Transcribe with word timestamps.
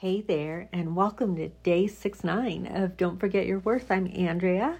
Hey 0.00 0.22
there, 0.22 0.66
and 0.72 0.96
welcome 0.96 1.36
to 1.36 1.48
day 1.62 1.86
six 1.86 2.24
nine 2.24 2.66
of 2.74 2.96
Don't 2.96 3.20
Forget 3.20 3.44
Your 3.44 3.58
Worth. 3.58 3.90
I'm 3.90 4.10
Andrea, 4.16 4.78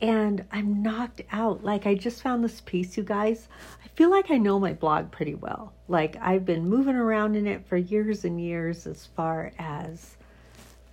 and 0.00 0.46
I'm 0.50 0.82
knocked 0.82 1.20
out. 1.30 1.62
Like, 1.62 1.86
I 1.86 1.94
just 1.94 2.22
found 2.22 2.42
this 2.42 2.62
piece, 2.62 2.96
you 2.96 3.02
guys. 3.02 3.48
I 3.84 3.88
feel 3.88 4.10
like 4.10 4.30
I 4.30 4.38
know 4.38 4.58
my 4.58 4.72
blog 4.72 5.10
pretty 5.10 5.34
well. 5.34 5.74
Like, 5.88 6.16
I've 6.22 6.46
been 6.46 6.66
moving 6.66 6.96
around 6.96 7.36
in 7.36 7.46
it 7.46 7.66
for 7.66 7.76
years 7.76 8.24
and 8.24 8.40
years 8.40 8.86
as 8.86 9.04
far 9.04 9.52
as 9.58 10.16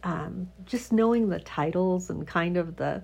um, 0.04 0.52
just 0.66 0.92
knowing 0.92 1.30
the 1.30 1.40
titles 1.40 2.10
and 2.10 2.28
kind 2.28 2.58
of 2.58 2.76
the 2.76 3.02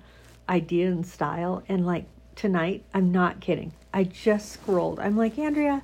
idea 0.50 0.88
and 0.88 1.08
style. 1.08 1.64
And, 1.70 1.86
like, 1.86 2.04
tonight, 2.36 2.84
I'm 2.94 3.14
not 3.14 3.40
kidding. 3.40 3.72
I 3.94 4.04
just 4.04 4.52
scrolled. 4.52 5.00
I'm 5.00 5.16
like, 5.16 5.40
Andrea, 5.40 5.84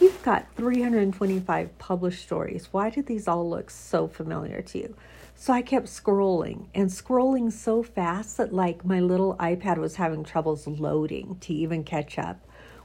You've 0.00 0.22
got 0.22 0.46
325 0.56 1.78
published 1.78 2.22
stories. 2.22 2.68
Why 2.72 2.90
did 2.90 3.06
these 3.06 3.28
all 3.28 3.48
look 3.48 3.70
so 3.70 4.08
familiar 4.08 4.60
to 4.62 4.78
you? 4.78 4.96
So 5.36 5.52
I 5.52 5.62
kept 5.62 5.86
scrolling 5.86 6.66
and 6.74 6.88
scrolling 6.88 7.52
so 7.52 7.82
fast 7.82 8.36
that, 8.36 8.52
like, 8.52 8.84
my 8.84 9.00
little 9.00 9.36
iPad 9.36 9.78
was 9.78 9.96
having 9.96 10.24
troubles 10.24 10.66
loading 10.66 11.36
to 11.40 11.52
even 11.52 11.84
catch 11.84 12.18
up 12.18 12.40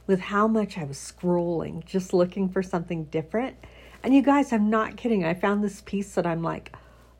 with 0.06 0.20
how 0.20 0.48
much 0.48 0.76
I 0.76 0.84
was 0.84 0.98
scrolling, 0.98 1.84
just 1.84 2.12
looking 2.12 2.48
for 2.48 2.62
something 2.62 3.04
different. 3.04 3.56
And 4.02 4.14
you 4.14 4.22
guys, 4.22 4.52
I'm 4.52 4.70
not 4.70 4.96
kidding. 4.96 5.24
I 5.24 5.34
found 5.34 5.62
this 5.62 5.80
piece 5.80 6.14
that 6.14 6.26
I'm 6.26 6.42
like, 6.42 6.74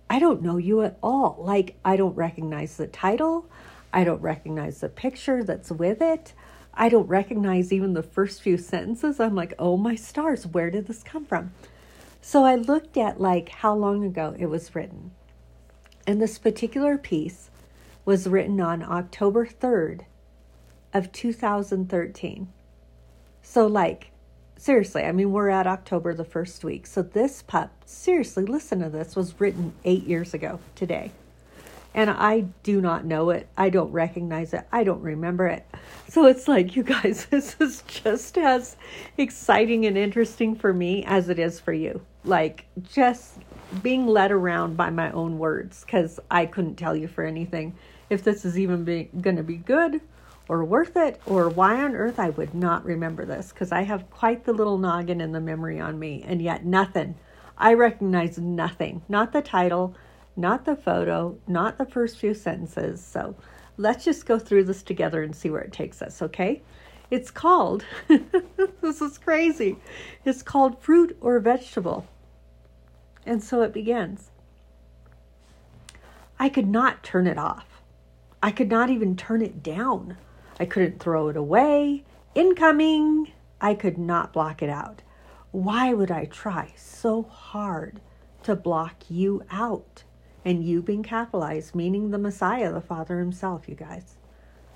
I 0.08 0.18
don't 0.18 0.42
know 0.42 0.56
you 0.56 0.82
at 0.82 0.98
all. 1.02 1.36
Like, 1.40 1.76
I 1.84 1.96
don't 1.96 2.16
recognize 2.16 2.76
the 2.76 2.86
title, 2.86 3.46
I 3.92 4.04
don't 4.04 4.22
recognize 4.22 4.80
the 4.80 4.88
picture 4.88 5.44
that's 5.44 5.70
with 5.70 6.00
it. 6.00 6.32
I 6.74 6.88
don't 6.88 7.08
recognize 7.08 7.72
even 7.72 7.94
the 7.94 8.02
first 8.02 8.42
few 8.42 8.56
sentences. 8.56 9.20
I'm 9.20 9.34
like, 9.34 9.54
oh 9.58 9.76
my 9.76 9.94
stars, 9.94 10.46
where 10.46 10.70
did 10.70 10.86
this 10.86 11.02
come 11.02 11.24
from? 11.24 11.52
So 12.22 12.44
I 12.44 12.54
looked 12.54 12.96
at 12.96 13.20
like 13.20 13.48
how 13.48 13.74
long 13.74 14.04
ago 14.04 14.34
it 14.38 14.46
was 14.46 14.74
written. 14.74 15.10
And 16.06 16.20
this 16.20 16.38
particular 16.38 16.96
piece 16.98 17.50
was 18.04 18.26
written 18.26 18.60
on 18.60 18.82
October 18.82 19.46
3rd 19.46 20.02
of 20.92 21.12
2013. 21.12 22.48
So 23.42 23.66
like 23.66 24.10
seriously, 24.56 25.02
I 25.02 25.12
mean 25.12 25.32
we're 25.32 25.48
at 25.48 25.66
October 25.66 26.14
the 26.14 26.24
first 26.24 26.64
week. 26.64 26.86
So 26.86 27.02
this 27.02 27.42
pup, 27.42 27.70
seriously, 27.86 28.44
listen 28.44 28.80
to 28.80 28.90
this, 28.90 29.16
was 29.16 29.40
written 29.40 29.72
8 29.84 30.04
years 30.04 30.34
ago 30.34 30.60
today 30.74 31.12
and 31.94 32.10
I 32.10 32.40
do 32.62 32.80
not 32.80 33.04
know 33.04 33.30
it. 33.30 33.48
I 33.56 33.70
don't 33.70 33.90
recognize 33.90 34.54
it. 34.54 34.66
I 34.70 34.84
don't 34.84 35.02
remember 35.02 35.46
it. 35.46 35.66
So 36.08 36.26
it's 36.26 36.46
like, 36.46 36.76
you 36.76 36.82
guys, 36.82 37.26
this 37.30 37.56
is 37.60 37.82
just 37.86 38.38
as 38.38 38.76
exciting 39.18 39.86
and 39.86 39.98
interesting 39.98 40.54
for 40.54 40.72
me 40.72 41.04
as 41.04 41.28
it 41.28 41.38
is 41.38 41.58
for 41.58 41.72
you. 41.72 42.00
Like, 42.24 42.66
just 42.82 43.38
being 43.82 44.06
led 44.06 44.30
around 44.30 44.76
by 44.76 44.90
my 44.90 45.10
own 45.12 45.38
words 45.38 45.84
because 45.84 46.20
I 46.30 46.46
couldn't 46.46 46.76
tell 46.76 46.94
you 46.94 47.08
for 47.08 47.24
anything 47.24 47.74
if 48.08 48.24
this 48.24 48.44
is 48.44 48.58
even 48.58 48.84
going 49.20 49.36
to 49.36 49.42
be 49.42 49.56
good 49.56 50.00
or 50.48 50.64
worth 50.64 50.96
it 50.96 51.20
or 51.26 51.48
why 51.48 51.80
on 51.80 51.94
earth 51.94 52.18
I 52.18 52.30
would 52.30 52.54
not 52.54 52.84
remember 52.84 53.24
this 53.24 53.50
because 53.52 53.70
I 53.70 53.82
have 53.82 54.10
quite 54.10 54.44
the 54.44 54.52
little 54.52 54.78
noggin 54.78 55.20
in 55.20 55.30
the 55.30 55.40
memory 55.40 55.78
on 55.78 55.98
me 55.98 56.24
and 56.26 56.42
yet 56.42 56.64
nothing. 56.64 57.14
I 57.56 57.74
recognize 57.74 58.36
nothing. 58.38 59.02
Not 59.08 59.32
the 59.32 59.42
title 59.42 59.94
not 60.36 60.64
the 60.64 60.76
photo, 60.76 61.38
not 61.46 61.78
the 61.78 61.84
first 61.84 62.18
few 62.18 62.34
sentences. 62.34 63.04
So 63.04 63.36
let's 63.76 64.04
just 64.04 64.26
go 64.26 64.38
through 64.38 64.64
this 64.64 64.82
together 64.82 65.22
and 65.22 65.34
see 65.34 65.50
where 65.50 65.62
it 65.62 65.72
takes 65.72 66.02
us, 66.02 66.22
okay? 66.22 66.62
It's 67.10 67.30
called, 67.30 67.84
this 68.08 69.00
is 69.00 69.18
crazy, 69.18 69.78
it's 70.24 70.42
called 70.42 70.80
fruit 70.80 71.16
or 71.20 71.38
vegetable. 71.40 72.06
And 73.26 73.42
so 73.42 73.62
it 73.62 73.72
begins. 73.72 74.30
I 76.38 76.48
could 76.48 76.68
not 76.68 77.02
turn 77.02 77.26
it 77.26 77.36
off. 77.36 77.82
I 78.42 78.50
could 78.50 78.70
not 78.70 78.88
even 78.90 79.16
turn 79.16 79.42
it 79.42 79.62
down. 79.62 80.16
I 80.58 80.64
couldn't 80.64 81.00
throw 81.00 81.28
it 81.28 81.36
away. 81.36 82.04
Incoming! 82.34 83.32
I 83.60 83.74
could 83.74 83.98
not 83.98 84.32
block 84.32 84.62
it 84.62 84.70
out. 84.70 85.02
Why 85.50 85.92
would 85.92 86.10
I 86.10 86.24
try 86.26 86.72
so 86.76 87.22
hard 87.24 88.00
to 88.44 88.56
block 88.56 89.10
you 89.10 89.42
out? 89.50 90.04
And 90.44 90.64
you 90.64 90.82
being 90.82 91.02
capitalized, 91.02 91.74
meaning 91.74 92.10
the 92.10 92.18
Messiah, 92.18 92.72
the 92.72 92.80
Father 92.80 93.18
Himself, 93.18 93.68
you 93.68 93.74
guys. 93.74 94.16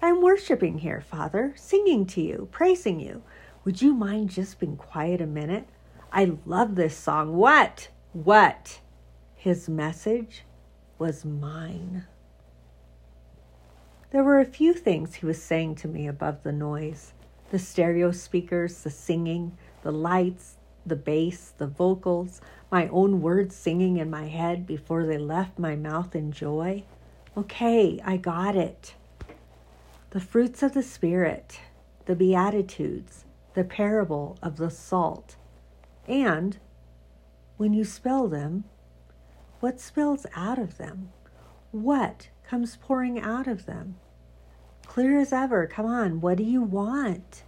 I'm 0.03 0.21
worshiping 0.21 0.79
here, 0.79 1.01
Father, 1.01 1.55
singing 1.57 2.05
to 2.07 2.21
you, 2.21 2.49
praising 2.53 3.01
you. 3.01 3.23
Would 3.65 3.81
you 3.81 3.95
mind 3.95 4.31
just 4.31 4.59
being 4.59 4.77
quiet 4.77 5.21
a 5.21 5.27
minute? 5.27 5.67
I 6.13 6.37
love 6.45 6.75
this 6.75 6.97
song. 6.97 7.37
What? 7.37 7.89
What? 8.13 8.81
His 9.35 9.69
message 9.69 10.45
was 10.99 11.25
mine. 11.25 12.07
There 14.11 14.23
were 14.23 14.39
a 14.39 14.45
few 14.45 14.75
things 14.75 15.17
he 15.17 15.27
was 15.27 15.43
saying 15.43 15.75
to 15.77 15.89
me 15.89 16.07
above 16.07 16.43
the 16.43 16.53
noise 16.53 17.15
the 17.51 17.59
stereo 17.59 18.11
speakers, 18.11 18.83
the 18.83 18.91
singing, 18.91 19.57
the 19.83 19.93
lights, 19.93 20.57
the 20.87 20.97
bass, 20.97 21.53
the 21.57 21.67
vocals, 21.67 22.41
my 22.71 22.89
own 22.89 23.21
words 23.21 23.55
singing 23.55 23.97
in 23.97 24.11
my 24.11 24.27
head 24.27 24.67
before 24.67 25.07
they 25.07 25.19
left 25.19 25.59
my 25.59 25.77
mouth 25.77 26.15
in 26.15 26.33
joy. 26.33 26.83
Okay, 27.37 28.01
I 28.05 28.17
got 28.17 28.57
it. 28.57 28.95
The 30.11 30.21
fruits 30.21 30.63
of 30.63 30.75
the 30.75 30.83
Spirit, 30.83 31.61
the 32.07 32.15
Beatitudes, 32.15 33.25
the 33.55 33.65
parable 33.65 34.39
of 34.43 34.57
the 34.57 34.71
salt. 34.71 35.37
And 36.07 36.59
when 37.57 37.73
you 37.73 37.85
spell 37.85 38.29
them, 38.29 38.65
what 39.61 39.81
spills 39.81 40.27
out 40.35 40.59
of 40.59 40.77
them? 40.77 41.11
What 41.71 42.29
comes 42.47 42.77
pouring 42.77 43.19
out 43.19 43.47
of 43.47 43.67
them? 43.67 43.97
Clear 44.87 45.19
as 45.19 45.33
ever. 45.33 45.67
Come 45.67 45.87
on, 45.87 46.21
what 46.21 46.37
do 46.37 46.45
you 46.45 46.63
want? 46.63 47.43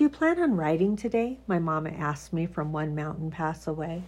Do 0.00 0.04
you 0.04 0.08
plan 0.08 0.40
on 0.40 0.56
writing 0.56 0.96
today? 0.96 1.40
My 1.46 1.58
mama 1.58 1.90
asked 1.90 2.32
me 2.32 2.46
from 2.46 2.72
one 2.72 2.94
mountain 2.94 3.30
pass 3.30 3.66
away. 3.66 4.02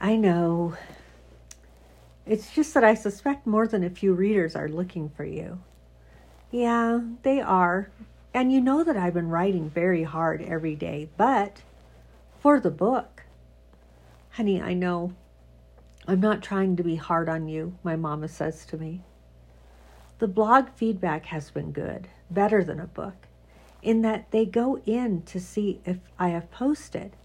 I 0.00 0.16
know. 0.16 0.74
It's 2.24 2.50
just 2.50 2.72
that 2.72 2.82
I 2.82 2.94
suspect 2.94 3.46
more 3.46 3.68
than 3.68 3.84
a 3.84 3.90
few 3.90 4.14
readers 4.14 4.56
are 4.56 4.70
looking 4.70 5.10
for 5.10 5.26
you. 5.26 5.60
Yeah, 6.50 7.00
they 7.24 7.42
are. 7.42 7.90
And 8.32 8.50
you 8.50 8.58
know 8.62 8.82
that 8.84 8.96
I've 8.96 9.12
been 9.12 9.28
writing 9.28 9.68
very 9.68 10.04
hard 10.04 10.40
every 10.40 10.74
day, 10.74 11.10
but 11.18 11.60
for 12.40 12.58
the 12.58 12.70
book. 12.70 13.24
Honey, 14.30 14.62
I 14.62 14.72
know. 14.72 15.12
I'm 16.08 16.20
not 16.20 16.42
trying 16.42 16.74
to 16.76 16.82
be 16.82 16.96
hard 16.96 17.28
on 17.28 17.48
you, 17.48 17.76
my 17.82 17.96
mama 17.96 18.28
says 18.28 18.64
to 18.64 18.78
me. 18.78 19.02
The 20.20 20.26
blog 20.26 20.70
feedback 20.70 21.26
has 21.26 21.50
been 21.50 21.72
good, 21.72 22.08
better 22.30 22.64
than 22.64 22.80
a 22.80 22.86
book 22.86 23.26
in 23.82 24.02
that 24.02 24.30
they 24.30 24.44
go 24.44 24.78
in 24.86 25.22
to 25.22 25.40
see 25.40 25.80
if 25.84 25.98
I 26.18 26.28
have 26.28 26.50
posted. 26.50 27.16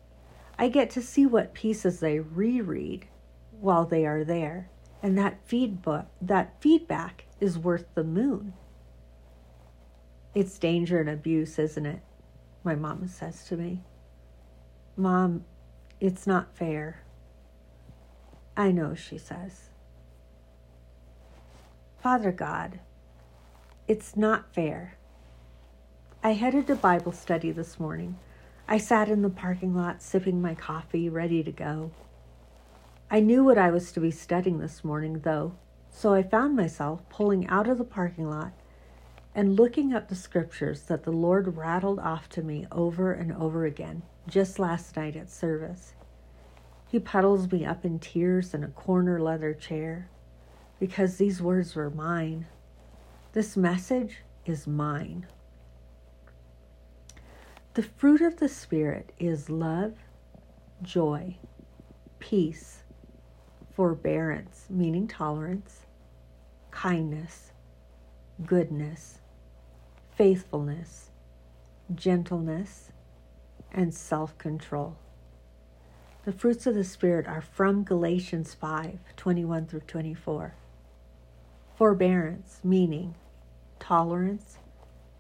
I 0.58 0.70
get 0.70 0.90
to 0.92 1.02
see 1.02 1.26
what 1.26 1.54
pieces 1.54 2.00
they 2.00 2.20
reread 2.20 3.08
while 3.52 3.86
they 3.86 4.06
are 4.06 4.24
there, 4.24 4.70
and 5.02 5.18
that 5.18 5.40
feedback 5.46 6.08
that 6.22 6.62
feedback 6.62 7.26
is 7.40 7.58
worth 7.58 7.86
the 7.96 8.04
moon. 8.04 8.54
It's 10.34 10.60
danger 10.60 11.00
and 11.00 11.10
abuse, 11.10 11.60
isn't 11.60 11.86
it? 11.86 12.02
My 12.64 12.76
mama 12.76 13.08
says 13.08 13.44
to 13.46 13.58
me. 13.58 13.82
Mom, 14.96 15.46
it's 16.00 16.28
not 16.28 16.56
fair. 16.56 17.04
I 18.56 18.72
know, 18.72 18.94
she 18.94 19.18
says. 19.18 19.70
Father 21.98 22.32
God, 22.32 22.80
it's 23.88 24.16
not 24.16 24.54
fair. 24.54 24.98
I 26.24 26.34
headed 26.34 26.68
to 26.68 26.76
Bible 26.76 27.14
study 27.14 27.50
this 27.50 27.80
morning. 27.80 28.20
I 28.68 28.78
sat 28.78 29.10
in 29.10 29.24
the 29.24 29.30
parking 29.32 29.76
lot 29.76 30.04
sipping 30.04 30.40
my 30.40 30.54
coffee, 30.54 31.10
ready 31.10 31.42
to 31.42 31.52
go. 31.52 31.90
I 33.10 33.20
knew 33.22 33.44
what 33.44 33.58
I 33.58 33.72
was 33.72 33.92
to 33.94 34.00
be 34.00 34.12
studying 34.12 34.60
this 34.60 34.84
morning, 34.84 35.22
though, 35.22 35.56
so 35.90 36.14
I 36.14 36.22
found 36.22 36.56
myself 36.56 37.02
pulling 37.10 37.48
out 37.48 37.68
of 37.68 37.80
the 37.80 37.84
parking 37.84 38.30
lot 38.30 38.52
and 39.34 39.56
looking 39.56 39.96
up 39.96 40.10
the 40.10 40.16
scriptures 40.16 40.84
that 40.84 41.06
the 41.06 41.12
Lord 41.12 41.58
rattled 41.58 41.98
off 41.98 42.30
to 42.30 42.44
me 42.44 42.68
over 42.72 43.12
and 43.12 43.34
over 43.34 43.66
again 43.66 44.04
just 44.28 44.60
last 44.60 44.96
night 44.96 45.16
at 45.16 45.32
service. 45.32 45.96
He 46.88 47.00
puddles 47.00 47.52
me 47.52 47.66
up 47.66 47.84
in 47.84 47.98
tears 47.98 48.54
in 48.54 48.64
a 48.64 48.68
corner 48.68 49.20
leather 49.20 49.56
chair 49.56 50.08
because 50.80 51.18
these 51.18 51.42
words 51.42 51.74
were 51.74 51.90
mine. 51.90 52.46
This 53.34 53.58
message 53.58 54.18
is 54.46 54.68
mine. 54.68 55.26
The 57.74 57.84
fruit 57.84 58.20
of 58.20 58.36
the 58.36 58.50
Spirit 58.50 59.14
is 59.18 59.50
love, 59.50 59.94
joy, 60.82 61.38
peace, 62.20 62.84
forbearance, 63.72 64.66
meaning 64.70 65.08
tolerance, 65.08 65.86
kindness, 66.72 67.54
goodness, 68.46 69.20
faithfulness, 70.14 71.12
gentleness, 71.96 72.92
and 73.72 73.94
self 73.94 74.38
control. 74.38 74.98
The 76.26 76.34
fruits 76.34 76.68
of 76.68 76.76
the 76.76 76.84
Spirit 76.84 77.26
are 77.26 77.40
from 77.40 77.86
Galatians 77.86 78.54
5 78.54 79.00
21 79.16 79.68
through 79.68 79.80
24. 79.88 80.56
Forbearance, 81.78 82.60
meaning 82.66 83.16
tolerance, 83.80 84.58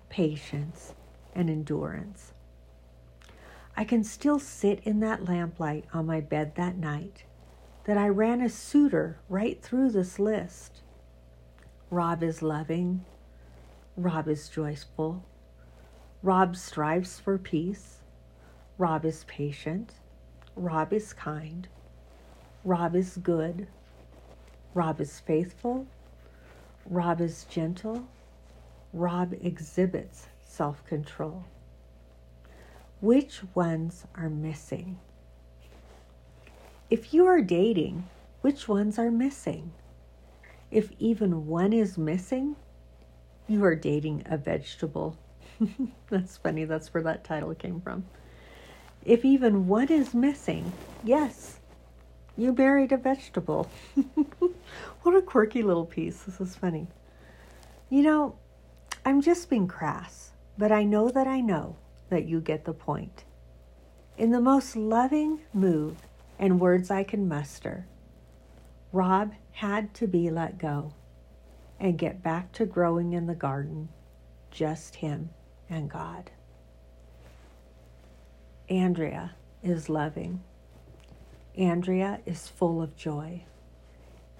patience, 0.09 0.93
and 1.33 1.49
endurance. 1.49 2.33
I 3.75 3.83
can 3.83 4.03
still 4.03 4.39
sit 4.39 4.81
in 4.83 4.99
that 4.99 5.25
lamplight 5.25 5.85
on 5.93 6.05
my 6.05 6.21
bed 6.21 6.55
that 6.55 6.77
night 6.77 7.23
that 7.85 7.97
I 7.97 8.09
ran 8.09 8.41
a 8.41 8.49
suitor 8.49 9.19
right 9.29 9.61
through 9.61 9.91
this 9.91 10.19
list. 10.19 10.81
Rob 11.89 12.21
is 12.23 12.41
loving. 12.41 13.05
Rob 13.97 14.27
is 14.27 14.49
joyful. 14.49 15.23
Rob 16.21 16.55
strives 16.55 17.19
for 17.19 17.37
peace. 17.37 17.99
Rob 18.77 19.05
is 19.05 19.23
patient. 19.25 19.93
Rob 20.55 20.93
is 20.93 21.13
kind. 21.13 21.67
Rob 22.63 22.95
is 22.95 23.17
good. 23.17 23.67
Rob 24.73 25.01
is 25.01 25.19
faithful. 25.19 25.87
Rob 26.85 27.21
is 27.21 27.45
gentle. 27.45 28.07
Rob 28.93 29.33
exhibits 29.41 30.27
self 30.45 30.85
control. 30.85 31.45
Which 33.01 33.41
ones 33.55 34.05
are 34.13 34.29
missing? 34.29 34.99
If 36.91 37.15
you 37.15 37.25
are 37.25 37.41
dating, 37.41 38.07
which 38.41 38.67
ones 38.67 38.99
are 38.99 39.09
missing? 39.09 39.71
If 40.69 40.91
even 40.99 41.47
one 41.47 41.73
is 41.73 41.97
missing, 41.97 42.55
you 43.47 43.63
are 43.63 43.73
dating 43.73 44.21
a 44.27 44.37
vegetable. 44.37 45.17
that's 46.11 46.37
funny, 46.37 46.65
that's 46.65 46.93
where 46.93 47.01
that 47.01 47.23
title 47.23 47.55
came 47.55 47.81
from. 47.81 48.05
If 49.03 49.25
even 49.25 49.67
one 49.67 49.89
is 49.89 50.13
missing, 50.13 50.71
yes, 51.03 51.59
you 52.37 52.53
married 52.53 52.91
a 52.91 52.97
vegetable. 52.97 53.67
what 55.01 55.15
a 55.15 55.23
quirky 55.23 55.63
little 55.63 55.87
piece. 55.87 56.21
This 56.21 56.39
is 56.39 56.55
funny. 56.55 56.85
You 57.89 58.03
know, 58.03 58.35
I'm 59.03 59.21
just 59.21 59.49
being 59.49 59.67
crass, 59.67 60.33
but 60.55 60.71
I 60.71 60.83
know 60.83 61.09
that 61.09 61.25
I 61.25 61.41
know 61.41 61.77
that 62.11 62.27
you 62.27 62.39
get 62.39 62.65
the 62.65 62.73
point. 62.73 63.23
In 64.17 64.29
the 64.29 64.41
most 64.41 64.75
loving 64.75 65.39
move 65.53 65.97
and 66.37 66.59
words 66.59 66.91
I 66.91 67.03
can 67.03 67.27
muster. 67.27 67.87
Rob 68.91 69.33
had 69.53 69.93
to 69.95 70.07
be 70.07 70.29
let 70.29 70.59
go 70.59 70.93
and 71.79 71.97
get 71.97 72.21
back 72.21 72.51
to 72.51 72.65
growing 72.65 73.13
in 73.13 73.25
the 73.25 73.33
garden, 73.33 73.89
just 74.51 74.95
him 74.95 75.29
and 75.69 75.89
God. 75.89 76.29
Andrea 78.69 79.35
is 79.63 79.89
loving. 79.89 80.41
Andrea 81.57 82.19
is 82.25 82.47
full 82.47 82.81
of 82.81 82.95
joy. 82.95 83.45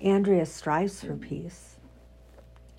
Andrea 0.02 0.46
strives 0.46 1.04
for 1.04 1.16
peace. 1.16 1.78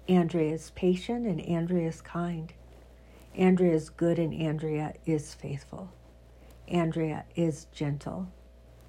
Andrea 0.08 0.52
is 0.52 0.70
patient 0.70 1.26
and 1.26 1.40
Andrea 1.40 1.88
is 1.88 2.02
kind. 2.02 2.52
Andrea 3.36 3.74
is 3.74 3.88
good 3.90 4.18
and 4.18 4.34
Andrea 4.34 4.94
is 5.06 5.34
faithful. 5.34 5.90
Andrea 6.68 7.24
is 7.34 7.66
gentle 7.72 8.28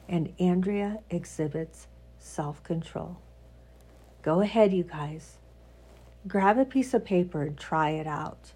and 0.08 0.34
Andrea 0.40 1.00
exhibits 1.10 1.88
self 2.18 2.62
control. 2.64 3.18
Go 4.22 4.42
ahead, 4.42 4.74
you 4.74 4.84
guys. 4.84 5.38
Grab 6.28 6.58
a 6.58 6.66
piece 6.66 6.94
of 6.94 7.04
paper 7.04 7.44
and 7.44 7.58
try 7.58 7.92
it 7.92 8.08
out. 8.08 8.54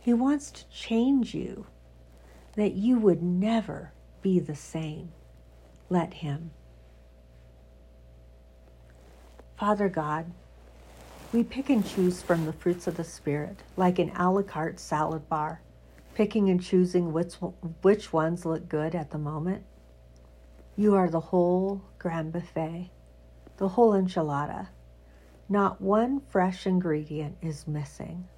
He 0.00 0.12
wants 0.12 0.50
to 0.52 0.68
change 0.68 1.34
you, 1.34 1.66
that 2.54 2.72
you 2.74 2.98
would 2.98 3.22
never 3.22 3.92
be 4.22 4.40
the 4.40 4.56
same. 4.56 5.12
Let 5.88 6.14
Him. 6.14 6.50
Father 9.56 9.88
God, 9.88 10.32
we 11.32 11.42
pick 11.42 11.70
and 11.70 11.86
choose 11.86 12.22
from 12.22 12.46
the 12.46 12.52
fruits 12.52 12.86
of 12.86 12.96
the 12.96 13.04
Spirit 13.04 13.62
like 13.76 13.98
an 13.98 14.10
a 14.16 14.30
la 14.30 14.42
carte 14.42 14.78
salad 14.78 15.28
bar, 15.28 15.60
picking 16.14 16.48
and 16.48 16.62
choosing 16.62 17.12
which, 17.12 17.34
which 17.82 18.12
ones 18.12 18.46
look 18.46 18.68
good 18.68 18.94
at 18.94 19.10
the 19.10 19.18
moment 19.18 19.64
you 20.78 20.94
are 20.94 21.08
the 21.08 21.20
whole 21.20 21.82
grand 21.98 22.32
buffet, 22.32 22.90
the 23.56 23.68
whole 23.68 23.92
enchilada. 23.92 24.68
Not 25.48 25.80
one 25.80 26.20
fresh 26.20 26.66
ingredient 26.66 27.38
is 27.40 27.66
missing. 27.66 28.28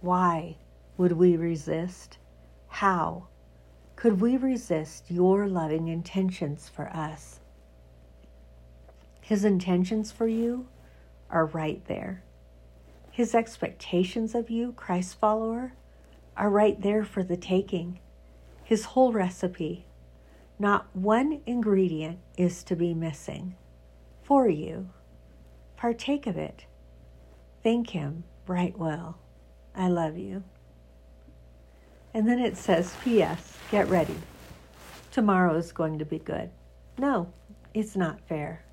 Why 0.00 0.56
would 0.96 1.12
we 1.12 1.36
resist? 1.36 2.18
How 2.68 3.26
could 3.96 4.20
we 4.20 4.36
resist 4.36 5.10
your 5.10 5.48
loving 5.48 5.88
intentions 5.88 6.68
for 6.68 6.88
us? 6.90 7.40
His 9.20 9.44
intentions 9.44 10.12
for 10.12 10.28
you 10.28 10.68
are 11.28 11.46
right 11.46 11.84
there. 11.86 12.22
His 13.20 13.34
expectations 13.34 14.34
of 14.34 14.48
you, 14.48 14.72
Christ 14.72 15.20
follower, 15.20 15.74
are 16.38 16.48
right 16.48 16.80
there 16.80 17.04
for 17.04 17.22
the 17.22 17.36
taking. 17.36 18.00
His 18.64 18.86
whole 18.86 19.12
recipe 19.12 19.84
not 20.58 20.86
one 20.96 21.42
ingredient 21.44 22.18
is 22.38 22.64
to 22.64 22.74
be 22.74 22.94
missing 22.94 23.56
for 24.22 24.48
you. 24.48 24.88
Partake 25.76 26.26
of 26.26 26.38
it. 26.38 26.64
Thank 27.62 27.90
Him 27.90 28.24
right 28.46 28.78
well. 28.78 29.18
I 29.74 29.88
love 29.88 30.16
you. 30.16 30.42
And 32.14 32.26
then 32.26 32.38
it 32.38 32.56
says, 32.56 32.96
P.S. 33.04 33.58
Get 33.70 33.86
ready. 33.88 34.16
Tomorrow 35.10 35.56
is 35.56 35.72
going 35.72 35.98
to 35.98 36.06
be 36.06 36.20
good. 36.20 36.48
No, 36.96 37.30
it's 37.74 37.96
not 37.96 38.18
fair. 38.26 38.64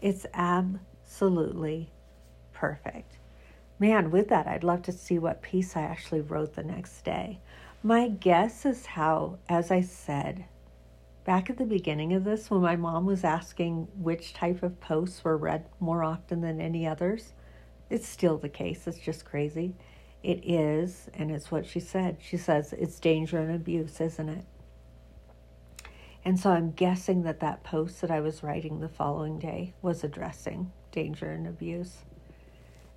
It's 0.00 0.26
absolutely 0.32 1.90
perfect. 2.52 3.17
Man, 3.80 4.10
with 4.10 4.28
that, 4.28 4.46
I'd 4.48 4.64
love 4.64 4.82
to 4.82 4.92
see 4.92 5.18
what 5.18 5.40
piece 5.40 5.76
I 5.76 5.82
actually 5.82 6.20
wrote 6.20 6.54
the 6.54 6.64
next 6.64 7.02
day. 7.02 7.38
My 7.82 8.08
guess 8.08 8.66
is 8.66 8.86
how, 8.86 9.38
as 9.48 9.70
I 9.70 9.82
said, 9.82 10.46
back 11.24 11.48
at 11.48 11.58
the 11.58 11.64
beginning 11.64 12.12
of 12.12 12.24
this, 12.24 12.50
when 12.50 12.60
my 12.60 12.74
mom 12.74 13.06
was 13.06 13.22
asking 13.22 13.86
which 13.96 14.32
type 14.32 14.64
of 14.64 14.80
posts 14.80 15.22
were 15.22 15.36
read 15.36 15.66
more 15.78 16.02
often 16.02 16.40
than 16.40 16.60
any 16.60 16.88
others, 16.88 17.34
it's 17.88 18.08
still 18.08 18.36
the 18.36 18.48
case. 18.48 18.86
It's 18.88 18.98
just 18.98 19.24
crazy. 19.24 19.76
It 20.24 20.40
is, 20.44 21.08
and 21.14 21.30
it's 21.30 21.52
what 21.52 21.64
she 21.64 21.78
said. 21.78 22.16
She 22.20 22.36
says 22.36 22.72
it's 22.72 22.98
danger 22.98 23.38
and 23.38 23.54
abuse, 23.54 24.00
isn't 24.00 24.28
it? 24.28 24.44
And 26.24 26.38
so 26.38 26.50
I'm 26.50 26.72
guessing 26.72 27.22
that 27.22 27.38
that 27.40 27.62
post 27.62 28.00
that 28.00 28.10
I 28.10 28.20
was 28.20 28.42
writing 28.42 28.80
the 28.80 28.88
following 28.88 29.38
day 29.38 29.74
was 29.80 30.02
addressing 30.02 30.72
danger 30.90 31.30
and 31.30 31.46
abuse. 31.46 31.98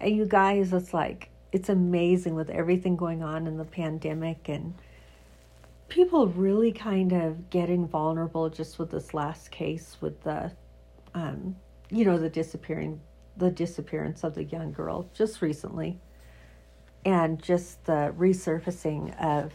And 0.02 0.16
you 0.16 0.26
guys, 0.26 0.74
it's 0.74 0.94
like, 0.94 1.30
it's 1.52 1.70
amazing 1.70 2.36
with 2.36 2.50
everything 2.50 2.96
going 2.96 3.24
on 3.24 3.48
in 3.48 3.58
the 3.58 3.66
pandemic 3.66 4.50
and 4.50 4.74
people 5.90 6.28
really 6.28 6.72
kind 6.72 7.12
of 7.12 7.50
getting 7.50 7.86
vulnerable 7.86 8.50
just 8.50 8.80
with 8.80 8.90
this 8.90 9.14
last 9.14 9.52
case 9.52 9.98
with 10.00 10.24
the 10.24 10.50
um, 11.14 11.54
you 11.90 12.06
know 12.06 12.18
the 12.18 12.30
disappearing 12.30 13.02
the 13.36 13.52
disappearance 13.52 14.24
of 14.24 14.34
the 14.34 14.46
young 14.46 14.72
girl 14.72 15.10
just 15.14 15.42
recently. 15.42 16.00
And 17.04 17.42
just 17.42 17.84
the 17.86 18.14
resurfacing 18.18 19.20
of 19.22 19.52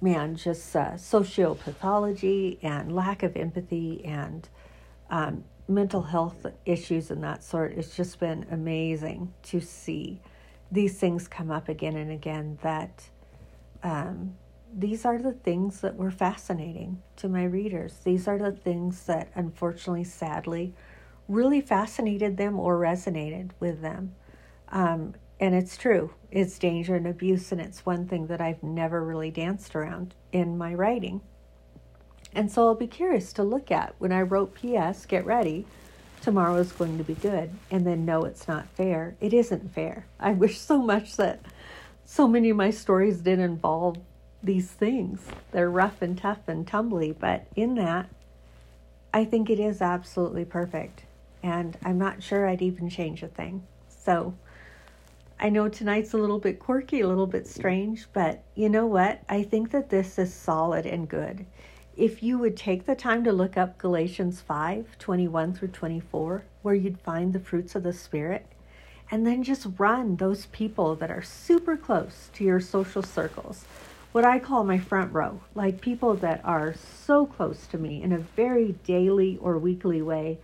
man 0.00 0.36
just 0.36 0.76
uh, 0.76 0.92
sociopathology 0.92 2.58
and 2.62 2.94
lack 2.94 3.22
of 3.22 3.36
empathy 3.36 4.04
and 4.04 4.48
um, 5.10 5.44
mental 5.70 6.02
health 6.02 6.46
issues 6.66 7.10
and 7.10 7.22
that 7.22 7.42
sort 7.44 7.72
it's 7.72 7.96
just 7.96 8.18
been 8.18 8.44
amazing 8.50 9.32
to 9.42 9.60
see 9.60 10.20
these 10.72 10.98
things 10.98 11.28
come 11.28 11.50
up 11.50 11.68
again 11.68 11.96
and 11.96 12.10
again 12.10 12.58
that 12.62 13.08
um, 13.82 14.34
these 14.76 15.04
are 15.04 15.18
the 15.18 15.32
things 15.32 15.80
that 15.80 15.96
were 15.96 16.10
fascinating 16.10 17.02
to 17.16 17.28
my 17.28 17.44
readers. 17.44 17.98
These 18.04 18.28
are 18.28 18.38
the 18.38 18.52
things 18.52 19.04
that, 19.04 19.30
unfortunately, 19.34 20.04
sadly, 20.04 20.74
really 21.28 21.60
fascinated 21.60 22.36
them 22.36 22.58
or 22.58 22.78
resonated 22.78 23.50
with 23.58 23.80
them. 23.80 24.14
Um, 24.68 25.14
and 25.40 25.54
it's 25.54 25.76
true, 25.76 26.12
it's 26.30 26.58
danger 26.58 26.94
and 26.94 27.06
abuse, 27.06 27.50
and 27.50 27.60
it's 27.60 27.86
one 27.86 28.06
thing 28.06 28.26
that 28.26 28.40
I've 28.40 28.62
never 28.62 29.02
really 29.02 29.30
danced 29.30 29.74
around 29.74 30.14
in 30.32 30.58
my 30.58 30.74
writing. 30.74 31.22
And 32.34 32.50
so 32.50 32.66
I'll 32.66 32.74
be 32.74 32.86
curious 32.86 33.32
to 33.34 33.42
look 33.42 33.70
at 33.70 33.94
when 33.98 34.12
I 34.12 34.22
wrote 34.22 34.54
P.S. 34.54 35.04
Get 35.06 35.24
ready, 35.24 35.66
tomorrow 36.20 36.56
is 36.56 36.72
going 36.72 36.98
to 36.98 37.04
be 37.04 37.14
good, 37.14 37.50
and 37.70 37.86
then 37.86 38.04
no, 38.04 38.24
it's 38.24 38.46
not 38.46 38.68
fair. 38.68 39.16
It 39.20 39.32
isn't 39.32 39.74
fair. 39.74 40.06
I 40.18 40.32
wish 40.32 40.60
so 40.60 40.78
much 40.78 41.16
that 41.16 41.40
so 42.04 42.28
many 42.28 42.50
of 42.50 42.56
my 42.56 42.70
stories 42.70 43.18
didn't 43.18 43.44
involve 43.44 43.96
these 44.42 44.70
things. 44.70 45.20
They're 45.52 45.70
rough 45.70 46.02
and 46.02 46.16
tough 46.16 46.48
and 46.48 46.66
tumbly, 46.66 47.12
but 47.18 47.46
in 47.56 47.74
that, 47.76 48.08
I 49.12 49.24
think 49.24 49.50
it 49.50 49.58
is 49.58 49.82
absolutely 49.82 50.44
perfect. 50.44 51.02
And 51.42 51.76
I'm 51.84 51.98
not 51.98 52.22
sure 52.22 52.46
I'd 52.46 52.62
even 52.62 52.88
change 52.88 53.22
a 53.22 53.28
thing. 53.28 53.66
So 53.88 54.34
I 55.38 55.48
know 55.48 55.68
tonight's 55.68 56.12
a 56.12 56.18
little 56.18 56.38
bit 56.38 56.58
quirky, 56.58 57.00
a 57.00 57.08
little 57.08 57.26
bit 57.26 57.46
strange, 57.46 58.06
but 58.12 58.42
you 58.54 58.68
know 58.68 58.86
what? 58.86 59.22
I 59.28 59.42
think 59.42 59.70
that 59.70 59.88
this 59.88 60.18
is 60.18 60.32
solid 60.32 60.86
and 60.86 61.08
good. 61.08 61.46
If 62.00 62.22
you 62.22 62.38
would 62.38 62.56
take 62.56 62.86
the 62.86 62.94
time 62.94 63.22
to 63.22 63.30
look 63.30 63.58
up 63.58 63.76
Galatians 63.76 64.40
5 64.40 64.98
21 64.98 65.52
through 65.52 65.68
24, 65.68 66.44
where 66.62 66.74
you'd 66.74 66.98
find 66.98 67.34
the 67.34 67.38
fruits 67.38 67.74
of 67.74 67.82
the 67.82 67.92
Spirit, 67.92 68.46
and 69.10 69.26
then 69.26 69.42
just 69.42 69.66
run 69.76 70.16
those 70.16 70.46
people 70.46 70.94
that 70.94 71.10
are 71.10 71.20
super 71.20 71.76
close 71.76 72.30
to 72.32 72.42
your 72.42 72.58
social 72.58 73.02
circles, 73.02 73.66
what 74.12 74.24
I 74.24 74.38
call 74.38 74.64
my 74.64 74.78
front 74.78 75.12
row, 75.12 75.42
like 75.54 75.82
people 75.82 76.14
that 76.14 76.40
are 76.42 76.74
so 76.74 77.26
close 77.26 77.66
to 77.66 77.76
me 77.76 78.02
in 78.02 78.12
a 78.12 78.18
very 78.18 78.76
daily 78.84 79.36
or 79.42 79.58
weekly 79.58 80.00
way 80.00 80.38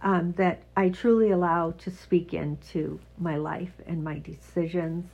um, 0.00 0.32
that 0.38 0.62
I 0.74 0.88
truly 0.88 1.30
allow 1.30 1.72
to 1.72 1.90
speak 1.90 2.32
into 2.32 2.98
my 3.18 3.36
life 3.36 3.74
and 3.86 4.02
my 4.02 4.20
decisions 4.20 5.10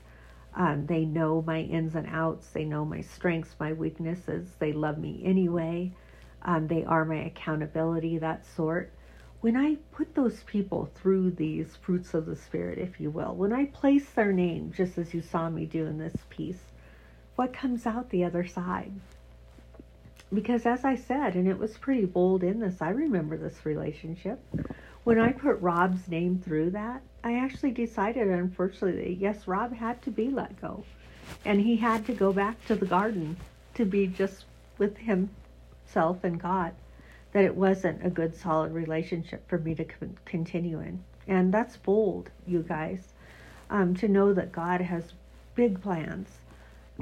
um, 0.54 0.86
they 0.86 1.04
know 1.04 1.42
my 1.42 1.60
ins 1.60 1.94
and 1.94 2.08
outs. 2.08 2.48
They 2.50 2.64
know 2.64 2.84
my 2.84 3.00
strengths, 3.00 3.54
my 3.58 3.72
weaknesses. 3.72 4.48
They 4.58 4.72
love 4.72 4.98
me 4.98 5.22
anyway. 5.24 5.92
Um, 6.42 6.66
they 6.66 6.84
are 6.84 7.04
my 7.04 7.24
accountability, 7.24 8.18
that 8.18 8.44
sort. 8.46 8.92
When 9.40 9.56
I 9.56 9.76
put 9.92 10.14
those 10.14 10.42
people 10.42 10.90
through 10.94 11.30
these 11.32 11.76
fruits 11.76 12.12
of 12.12 12.26
the 12.26 12.36
Spirit, 12.36 12.78
if 12.78 13.00
you 13.00 13.10
will, 13.10 13.34
when 13.34 13.52
I 13.52 13.66
place 13.66 14.10
their 14.10 14.32
name, 14.32 14.72
just 14.76 14.98
as 14.98 15.14
you 15.14 15.22
saw 15.22 15.48
me 15.48 15.64
do 15.64 15.86
in 15.86 15.98
this 15.98 16.16
piece, 16.28 16.60
what 17.36 17.52
comes 17.52 17.86
out 17.86 18.10
the 18.10 18.24
other 18.24 18.46
side? 18.46 18.92
Because 20.32 20.66
as 20.66 20.84
I 20.84 20.94
said, 20.94 21.34
and 21.36 21.48
it 21.48 21.58
was 21.58 21.78
pretty 21.78 22.04
bold 22.04 22.42
in 22.42 22.60
this, 22.60 22.82
I 22.82 22.90
remember 22.90 23.36
this 23.36 23.64
relationship. 23.64 24.40
When 25.02 25.18
I 25.18 25.32
put 25.32 25.60
Rob's 25.60 26.08
name 26.08 26.42
through 26.44 26.70
that, 26.72 27.00
I 27.24 27.38
actually 27.38 27.70
decided, 27.70 28.28
unfortunately, 28.28 29.16
yes, 29.18 29.48
Rob 29.48 29.72
had 29.72 30.02
to 30.02 30.10
be 30.10 30.28
let 30.28 30.60
go. 30.60 30.84
And 31.44 31.58
he 31.60 31.76
had 31.76 32.04
to 32.06 32.12
go 32.12 32.34
back 32.34 32.62
to 32.66 32.74
the 32.74 32.84
garden 32.84 33.38
to 33.74 33.86
be 33.86 34.06
just 34.06 34.44
with 34.76 34.98
himself 34.98 36.22
and 36.22 36.38
God. 36.38 36.74
That 37.32 37.44
it 37.44 37.56
wasn't 37.56 38.04
a 38.04 38.10
good, 38.10 38.36
solid 38.36 38.72
relationship 38.72 39.48
for 39.48 39.58
me 39.58 39.74
to 39.76 39.84
con- 39.84 40.18
continue 40.26 40.80
in. 40.80 41.02
And 41.26 41.54
that's 41.54 41.78
bold, 41.78 42.28
you 42.46 42.62
guys, 42.62 43.14
um, 43.70 43.94
to 43.96 44.08
know 44.08 44.34
that 44.34 44.52
God 44.52 44.82
has 44.82 45.14
big 45.54 45.80
plans 45.80 46.28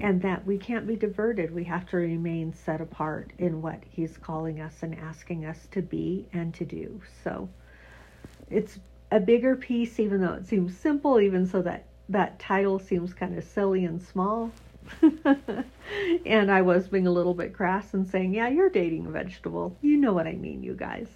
and 0.00 0.22
that 0.22 0.46
we 0.46 0.56
can't 0.56 0.86
be 0.86 0.94
diverted. 0.94 1.52
We 1.52 1.64
have 1.64 1.88
to 1.90 1.96
remain 1.96 2.52
set 2.52 2.80
apart 2.80 3.32
in 3.38 3.60
what 3.60 3.80
He's 3.90 4.16
calling 4.18 4.60
us 4.60 4.82
and 4.82 4.94
asking 4.94 5.44
us 5.46 5.66
to 5.72 5.82
be 5.82 6.26
and 6.32 6.54
to 6.54 6.64
do. 6.64 7.00
So 7.24 7.48
it's 8.50 8.78
a 9.10 9.20
bigger 9.20 9.56
piece, 9.56 9.98
even 10.00 10.20
though 10.20 10.34
it 10.34 10.46
seems 10.46 10.76
simple, 10.76 11.20
even 11.20 11.46
so 11.46 11.62
that 11.62 11.84
that 12.08 12.38
title 12.38 12.78
seems 12.78 13.12
kind 13.12 13.36
of 13.36 13.44
silly 13.44 13.84
and 13.84 14.00
small. 14.02 14.50
and 16.26 16.50
I 16.50 16.62
was 16.62 16.88
being 16.88 17.06
a 17.06 17.12
little 17.12 17.34
bit 17.34 17.52
crass 17.52 17.94
and 17.94 18.06
saying, 18.06 18.34
Yeah, 18.34 18.48
you're 18.48 18.70
dating 18.70 19.06
a 19.06 19.10
vegetable. 19.10 19.76
You 19.82 19.96
know 19.96 20.12
what 20.12 20.26
I 20.26 20.32
mean, 20.32 20.62
you 20.62 20.74
guys. 20.74 21.08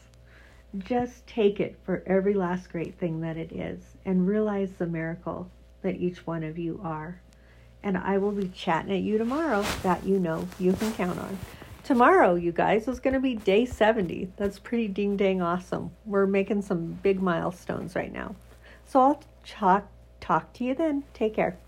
Just 0.79 1.27
take 1.27 1.61
it 1.61 1.79
for 1.85 2.03
every 2.07 2.35
last 2.35 2.71
great 2.71 2.99
thing 2.99 3.21
that 3.21 3.37
it 3.37 3.53
is 3.53 3.83
and 4.05 4.27
realize 4.27 4.73
the 4.73 4.87
miracle 4.87 5.51
that 5.83 5.97
each 5.97 6.27
one 6.27 6.43
of 6.43 6.59
you 6.59 6.81
are. 6.83 7.21
And 7.83 7.99
I 7.99 8.19
will 8.19 8.33
be 8.33 8.49
chatting 8.49 8.93
at 8.93 9.03
you 9.03 9.19
tomorrow 9.19 9.63
that 9.83 10.07
you 10.07 10.19
know 10.19 10.47
you 10.59 10.73
can 10.73 10.93
count 10.95 11.19
on 11.19 11.39
tomorrow, 11.85 12.35
you 12.35 12.53
guys, 12.53 12.89
is 12.89 13.01
going 13.01 13.15
to 13.15 13.21
be 13.21 13.35
day 13.35 13.67
70. 13.67 14.33
That's 14.37 14.59
pretty 14.59 14.89
ding 14.89 15.17
dang 15.17 15.43
awesome. 15.43 15.91
We're 16.05 16.27
making 16.27 16.63
some 16.63 16.99
big 17.03 17.21
milestones 17.21 17.95
right 17.95 18.13
now. 18.13 18.35
So 18.87 19.01
I'll 19.01 19.23
talk, 19.45 19.89
talk 20.21 20.53
to 20.55 20.65
you 20.65 20.75
then. 20.75 21.05
Take 21.15 21.35
care. 21.35 21.59